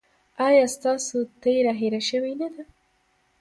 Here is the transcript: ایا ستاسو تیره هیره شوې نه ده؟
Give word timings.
ایا 0.47 0.65
ستاسو 0.75 1.17
تیره 1.43 1.73
هیره 1.79 2.01
شوې 2.09 2.33
نه 2.41 2.47
ده؟ 2.53 2.63